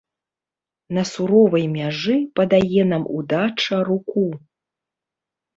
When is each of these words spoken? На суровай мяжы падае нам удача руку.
На 0.97 1.01
суровай 1.09 1.65
мяжы 1.75 2.17
падае 2.39 2.81
нам 2.93 3.03
удача 3.19 3.75
руку. 3.91 4.27